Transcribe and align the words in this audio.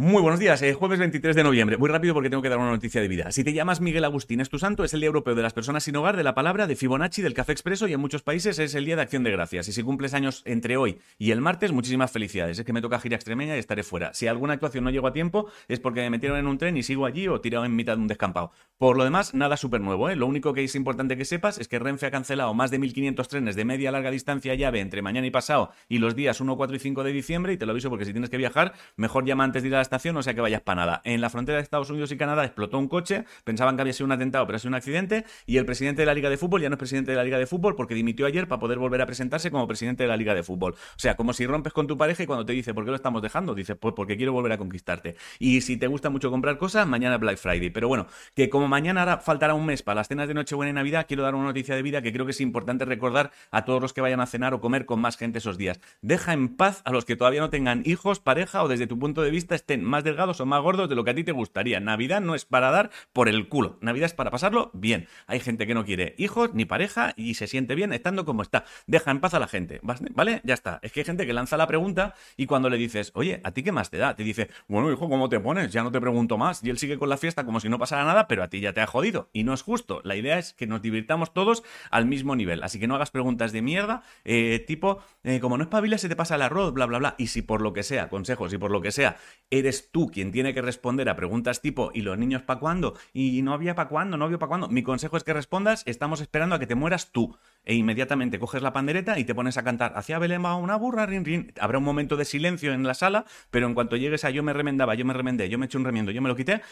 Muy 0.00 0.22
buenos 0.22 0.40
días, 0.40 0.62
eh, 0.62 0.72
jueves 0.72 0.98
23 0.98 1.36
de 1.36 1.44
noviembre. 1.44 1.76
Muy 1.76 1.90
rápido 1.90 2.14
porque 2.14 2.30
tengo 2.30 2.42
que 2.42 2.48
dar 2.48 2.56
una 2.56 2.70
noticia 2.70 3.02
de 3.02 3.08
vida. 3.08 3.30
Si 3.32 3.44
te 3.44 3.52
llamas 3.52 3.82
Miguel 3.82 4.02
Agustín, 4.06 4.40
es 4.40 4.48
tu 4.48 4.58
santo, 4.58 4.82
es 4.82 4.94
el 4.94 5.00
Día 5.00 5.08
Europeo 5.08 5.34
de 5.34 5.42
las 5.42 5.52
Personas 5.52 5.84
sin 5.84 5.94
Hogar, 5.94 6.16
de 6.16 6.22
la 6.22 6.34
palabra, 6.34 6.66
de 6.66 6.74
Fibonacci, 6.74 7.20
del 7.20 7.34
café 7.34 7.52
expreso 7.52 7.86
y 7.86 7.92
en 7.92 8.00
muchos 8.00 8.22
países 8.22 8.58
es 8.58 8.74
el 8.74 8.86
Día 8.86 8.96
de 8.96 9.02
Acción 9.02 9.24
de 9.24 9.30
Gracias. 9.30 9.68
Y 9.68 9.72
si 9.74 9.82
cumples 9.82 10.14
años 10.14 10.40
entre 10.46 10.78
hoy 10.78 11.00
y 11.18 11.32
el 11.32 11.42
martes, 11.42 11.72
muchísimas 11.72 12.10
felicidades. 12.12 12.58
Es 12.58 12.64
que 12.64 12.72
me 12.72 12.80
toca 12.80 12.98
gira 12.98 13.16
extremeña 13.16 13.56
y 13.56 13.58
estaré 13.58 13.82
fuera. 13.82 14.14
Si 14.14 14.26
alguna 14.26 14.54
actuación 14.54 14.84
no 14.84 14.90
llego 14.90 15.06
a 15.06 15.12
tiempo, 15.12 15.50
es 15.68 15.80
porque 15.80 16.00
me 16.00 16.08
metieron 16.08 16.38
en 16.38 16.46
un 16.46 16.56
tren 16.56 16.78
y 16.78 16.82
sigo 16.82 17.04
allí 17.04 17.28
o 17.28 17.42
tirado 17.42 17.66
en 17.66 17.76
mitad 17.76 17.96
de 17.96 18.00
un 18.00 18.08
descampado. 18.08 18.52
Por 18.78 18.96
lo 18.96 19.04
demás, 19.04 19.34
nada 19.34 19.58
súper 19.58 19.82
nuevo. 19.82 20.08
¿eh? 20.08 20.16
Lo 20.16 20.26
único 20.26 20.54
que 20.54 20.64
es 20.64 20.74
importante 20.76 21.18
que 21.18 21.26
sepas 21.26 21.58
es 21.58 21.68
que 21.68 21.78
Renfe 21.78 22.06
ha 22.06 22.10
cancelado 22.10 22.54
más 22.54 22.70
de 22.70 22.80
1.500 22.80 23.28
trenes 23.28 23.54
de 23.54 23.66
media 23.66 23.92
larga 23.92 24.10
distancia 24.10 24.54
llave 24.54 24.80
entre 24.80 25.02
mañana 25.02 25.26
y 25.26 25.30
pasado 25.30 25.72
y 25.90 25.98
los 25.98 26.16
días 26.16 26.40
1, 26.40 26.56
4 26.56 26.74
y 26.74 26.78
5 26.78 27.04
de 27.04 27.12
diciembre. 27.12 27.52
Y 27.52 27.58
te 27.58 27.66
lo 27.66 27.72
aviso 27.72 27.90
porque 27.90 28.06
si 28.06 28.12
tienes 28.12 28.30
que 28.30 28.38
viajar, 28.38 28.72
mejor 28.96 29.26
llama 29.26 29.44
antes 29.44 29.62
de 29.62 29.68
ir 29.68 29.74
a 29.74 29.76
la 29.76 29.89
estación, 29.90 30.16
o 30.16 30.22
sea 30.22 30.34
que 30.34 30.40
vayas 30.40 30.62
nada. 30.74 31.00
En 31.04 31.20
la 31.20 31.30
frontera 31.30 31.56
de 31.56 31.62
Estados 31.62 31.90
Unidos 31.90 32.12
y 32.12 32.16
Canadá 32.16 32.44
explotó 32.44 32.78
un 32.78 32.86
coche, 32.86 33.24
pensaban 33.42 33.74
que 33.74 33.82
había 33.82 33.92
sido 33.92 34.06
un 34.06 34.12
atentado, 34.12 34.46
pero 34.46 34.56
ha 34.56 34.58
sido 34.60 34.68
un 34.68 34.76
accidente, 34.76 35.24
y 35.46 35.56
el 35.56 35.66
presidente 35.66 36.02
de 36.02 36.06
la 36.06 36.14
Liga 36.14 36.30
de 36.30 36.36
Fútbol 36.36 36.62
ya 36.62 36.68
no 36.68 36.74
es 36.74 36.78
presidente 36.78 37.10
de 37.10 37.16
la 37.16 37.24
Liga 37.24 37.38
de 37.38 37.46
Fútbol 37.46 37.74
porque 37.74 37.94
dimitió 37.94 38.26
ayer 38.26 38.46
para 38.46 38.60
poder 38.60 38.78
volver 38.78 39.02
a 39.02 39.06
presentarse 39.06 39.50
como 39.50 39.66
presidente 39.66 40.04
de 40.04 40.08
la 40.08 40.16
Liga 40.16 40.34
de 40.34 40.42
Fútbol. 40.44 40.74
O 40.74 40.98
sea, 40.98 41.16
como 41.16 41.32
si 41.32 41.46
rompes 41.46 41.72
con 41.72 41.88
tu 41.88 41.96
pareja 41.98 42.22
y 42.22 42.26
cuando 42.26 42.46
te 42.46 42.52
dice, 42.52 42.72
¿por 42.72 42.84
qué 42.84 42.90
lo 42.90 42.96
estamos 42.96 43.20
dejando? 43.20 43.54
Dices, 43.54 43.76
pues 43.80 43.94
porque 43.96 44.16
quiero 44.16 44.32
volver 44.32 44.52
a 44.52 44.58
conquistarte. 44.58 45.16
Y 45.38 45.60
si 45.62 45.76
te 45.76 45.88
gusta 45.88 46.08
mucho 46.08 46.30
comprar 46.30 46.56
cosas, 46.56 46.86
mañana 46.86 47.18
Black 47.18 47.38
Friday. 47.38 47.70
Pero 47.70 47.88
bueno, 47.88 48.06
que 48.34 48.48
como 48.48 48.68
mañana 48.68 49.00
ahora 49.00 49.18
faltará 49.18 49.54
un 49.54 49.66
mes 49.66 49.82
para 49.82 49.96
las 49.96 50.08
cenas 50.08 50.28
de 50.28 50.34
Nochebuena 50.34 50.70
y 50.70 50.74
Navidad, 50.74 51.06
quiero 51.08 51.22
dar 51.22 51.34
una 51.34 51.46
noticia 51.46 51.74
de 51.74 51.82
vida 51.82 52.02
que 52.02 52.12
creo 52.12 52.26
que 52.26 52.32
es 52.32 52.40
importante 52.40 52.84
recordar 52.84 53.32
a 53.50 53.64
todos 53.64 53.82
los 53.82 53.92
que 53.92 54.00
vayan 54.00 54.20
a 54.20 54.26
cenar 54.26 54.54
o 54.54 54.60
comer 54.60 54.86
con 54.86 55.00
más 55.00 55.16
gente 55.16 55.38
esos 55.38 55.58
días. 55.58 55.80
Deja 56.00 56.32
en 56.32 56.56
paz 56.56 56.82
a 56.84 56.92
los 56.92 57.04
que 57.04 57.16
todavía 57.16 57.40
no 57.40 57.50
tengan 57.50 57.82
hijos, 57.84 58.20
pareja 58.20 58.62
o 58.62 58.68
desde 58.68 58.86
tu 58.86 58.98
punto 58.98 59.22
de 59.22 59.30
vista 59.30 59.54
estén 59.54 59.79
más 59.82 60.04
delgados 60.04 60.40
o 60.40 60.46
más 60.46 60.62
gordos 60.62 60.88
de 60.88 60.94
lo 60.94 61.04
que 61.04 61.10
a 61.10 61.14
ti 61.14 61.24
te 61.24 61.32
gustaría. 61.32 61.80
Navidad 61.80 62.20
no 62.20 62.34
es 62.34 62.44
para 62.44 62.70
dar 62.70 62.90
por 63.12 63.28
el 63.28 63.48
culo. 63.48 63.78
Navidad 63.80 64.06
es 64.06 64.14
para 64.14 64.30
pasarlo 64.30 64.70
bien. 64.74 65.08
Hay 65.26 65.40
gente 65.40 65.66
que 65.66 65.74
no 65.74 65.84
quiere 65.84 66.14
hijos 66.18 66.54
ni 66.54 66.64
pareja 66.64 67.12
y 67.16 67.34
se 67.34 67.46
siente 67.46 67.74
bien 67.74 67.92
estando 67.92 68.24
como 68.24 68.42
está. 68.42 68.64
Deja 68.86 69.10
en 69.10 69.20
paz 69.20 69.34
a 69.34 69.38
la 69.38 69.48
gente. 69.48 69.80
¿Vale? 69.82 70.40
Ya 70.44 70.54
está. 70.54 70.80
Es 70.82 70.92
que 70.92 71.00
hay 71.00 71.04
gente 71.04 71.26
que 71.26 71.32
lanza 71.32 71.56
la 71.56 71.66
pregunta 71.66 72.14
y 72.36 72.46
cuando 72.46 72.68
le 72.68 72.76
dices, 72.76 73.12
oye, 73.14 73.40
¿a 73.44 73.52
ti 73.52 73.62
qué 73.62 73.72
más 73.72 73.90
te 73.90 73.98
da? 73.98 74.14
Te 74.14 74.24
dice, 74.24 74.50
bueno, 74.68 74.90
hijo, 74.92 75.08
¿cómo 75.08 75.28
te 75.28 75.40
pones? 75.40 75.72
Ya 75.72 75.82
no 75.82 75.90
te 75.90 76.00
pregunto 76.00 76.38
más. 76.38 76.62
Y 76.64 76.70
él 76.70 76.78
sigue 76.78 76.98
con 76.98 77.08
la 77.08 77.16
fiesta 77.16 77.44
como 77.44 77.60
si 77.60 77.68
no 77.68 77.78
pasara 77.78 78.04
nada, 78.04 78.28
pero 78.28 78.42
a 78.42 78.48
ti 78.48 78.60
ya 78.60 78.72
te 78.72 78.80
ha 78.80 78.86
jodido. 78.86 79.30
Y 79.32 79.44
no 79.44 79.54
es 79.54 79.62
justo. 79.62 80.00
La 80.04 80.16
idea 80.16 80.38
es 80.38 80.52
que 80.52 80.66
nos 80.66 80.82
divirtamos 80.82 81.32
todos 81.32 81.62
al 81.90 82.06
mismo 82.06 82.36
nivel. 82.36 82.62
Así 82.62 82.78
que 82.78 82.86
no 82.86 82.94
hagas 82.94 83.10
preguntas 83.10 83.52
de 83.52 83.62
mierda, 83.62 84.02
eh, 84.24 84.64
tipo, 84.66 84.98
eh, 85.24 85.40
como 85.40 85.56
no 85.56 85.64
es 85.64 85.70
pabila, 85.70 85.98
se 85.98 86.08
te 86.08 86.16
pasa 86.16 86.36
el 86.36 86.42
arroz, 86.42 86.72
bla, 86.72 86.86
bla, 86.86 86.98
bla. 86.98 87.14
Y 87.18 87.28
si 87.28 87.42
por 87.42 87.62
lo 87.62 87.72
que 87.72 87.82
sea, 87.82 88.08
consejos, 88.08 88.52
y 88.52 88.58
por 88.58 88.70
lo 88.70 88.80
que 88.80 88.92
sea, 88.92 89.16
eres 89.50 89.69
tú 89.72 90.10
quien 90.10 90.32
tiene 90.32 90.54
que 90.54 90.62
responder 90.62 91.08
a 91.08 91.16
preguntas 91.16 91.60
tipo, 91.60 91.90
¿y 91.94 92.02
los 92.02 92.18
niños 92.18 92.42
para 92.42 92.60
cuándo? 92.60 92.94
¿Y 93.12 93.42
no 93.42 93.52
había 93.52 93.74
para 93.74 93.88
cuándo? 93.88 94.16
¿No 94.16 94.24
había 94.24 94.38
para 94.38 94.48
cuándo? 94.48 94.68
Mi 94.68 94.82
consejo 94.82 95.16
es 95.16 95.24
que 95.24 95.32
respondas, 95.32 95.82
estamos 95.86 96.20
esperando 96.20 96.54
a 96.54 96.58
que 96.58 96.66
te 96.66 96.74
mueras 96.74 97.12
tú. 97.12 97.36
E 97.64 97.74
inmediatamente 97.74 98.38
coges 98.38 98.62
la 98.62 98.72
pandereta 98.72 99.18
y 99.18 99.24
te 99.24 99.34
pones 99.34 99.58
a 99.58 99.64
cantar, 99.64 99.92
hacia 99.94 100.18
Belén 100.18 100.44
va 100.44 100.56
una 100.56 100.76
burra, 100.76 101.06
rin, 101.06 101.24
rin. 101.24 101.52
Habrá 101.60 101.78
un 101.78 101.84
momento 101.84 102.16
de 102.16 102.24
silencio 102.24 102.72
en 102.72 102.84
la 102.84 102.94
sala, 102.94 103.26
pero 103.50 103.66
en 103.66 103.74
cuanto 103.74 103.96
llegues 103.96 104.24
a 104.24 104.30
yo 104.30 104.42
me 104.42 104.52
remendaba, 104.52 104.94
yo 104.94 105.04
me 105.04 105.12
remendé, 105.12 105.48
yo 105.48 105.58
me 105.58 105.66
eché 105.66 105.78
un 105.78 105.84
remiendo, 105.84 106.10
yo 106.10 106.22
me 106.22 106.28
lo 106.28 106.36
quité, 106.36 106.62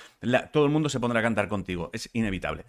todo 0.52 0.64
el 0.64 0.70
mundo 0.70 0.88
se 0.88 1.00
pondrá 1.00 1.20
a 1.20 1.22
cantar 1.22 1.48
contigo. 1.48 1.90
Es 1.92 2.10
inevitable 2.12 2.64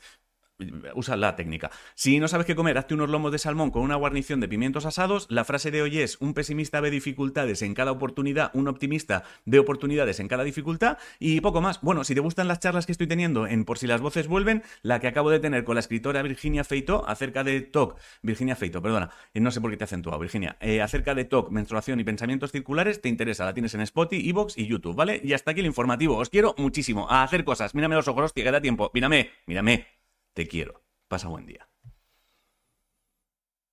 usa 0.96 1.16
la 1.16 1.36
técnica. 1.36 1.72
Si 1.96 2.20
no 2.20 2.28
sabes 2.28 2.46
qué 2.46 2.56
comer, 2.56 2.78
hazte 2.78 2.94
unos 2.94 3.10
lomos 3.10 3.32
de 3.32 3.40
salmón 3.40 3.72
con 3.72 3.82
una 3.82 3.96
guarnición 3.96 4.40
de 4.40 4.48
pimientos 4.48 4.86
asados. 4.86 5.28
La 5.30 5.46
frase 5.46 5.72
de 5.72 5.82
hoy 5.82 6.00
es, 6.00 6.18
un 6.20 6.34
pesimista 6.34 6.80
ve 6.82 6.92
dificultades 6.92 7.62
en 7.62 7.74
cada 7.74 7.92
oportunidad, 7.92 8.52
un 8.54 8.68
optimista 8.68 9.24
ve 9.46 9.60
oportunidades 9.60 10.20
en 10.20 10.28
cada 10.28 10.44
dificultad 10.44 10.98
y 11.20 11.42
poco 11.42 11.62
más. 11.62 11.82
Bueno, 11.82 12.04
si 12.04 12.14
te 12.14 12.22
gustan 12.22 12.48
las 12.48 12.60
charlas 12.60 12.86
que 12.86 12.92
estoy 12.92 13.08
teniendo 13.08 13.48
en 13.48 13.66
Por 13.66 13.78
si 13.78 13.88
las 13.88 14.02
voces 14.02 14.28
vuelven, 14.28 14.64
la 14.82 15.00
que 15.00 15.08
acabo 15.08 15.30
de 15.30 15.40
tener 15.40 15.64
con 15.64 15.76
la 15.76 15.80
escritora 15.80 16.22
Virginia 16.22 16.64
Feito 16.64 17.08
acerca 17.08 17.44
de 17.44 17.62
TOC, 17.62 17.98
Virginia 18.22 18.56
Feito, 18.56 18.82
perdona, 18.82 19.12
eh, 19.34 19.40
no 19.40 19.52
sé 19.52 19.62
por 19.62 19.72
qué 19.72 19.78
te 19.78 19.84
he 19.84 19.86
acentuado, 19.86 20.20
Virginia, 20.20 20.58
eh, 20.60 20.82
acerca 20.82 21.16
de 21.16 21.26
TOC, 21.26 21.52
menstruación 21.52 22.00
y 22.00 22.04
pensamientos 22.04 22.52
circulares, 22.52 23.02
te 23.02 23.10
interesa, 23.10 23.46
la 23.46 23.54
tienes 23.54 23.74
en 23.74 23.82
Spotify, 23.82 24.30
Evox 24.30 24.58
y 24.58 24.68
YouTube, 24.68 24.96
¿vale? 24.96 25.22
Y 25.24 25.34
hasta 25.34 25.52
aquí 25.52 25.60
el 25.62 25.66
informativo. 25.66 26.18
Os 26.18 26.30
quiero 26.30 26.56
muchísimo 26.58 27.10
a 27.10 27.24
hacer 27.24 27.44
cosas. 27.44 27.76
Mírame 27.76 27.96
los 27.96 28.08
ojos, 28.08 28.26
hostia, 28.26 28.44
que 28.44 28.52
da 28.52 28.62
tiempo. 28.62 28.92
Mírame, 28.94 29.32
mírame. 29.46 29.99
Te 30.34 30.48
quiero. 30.48 30.84
Pasa 31.08 31.28
buen 31.28 31.46
día. 31.46 31.69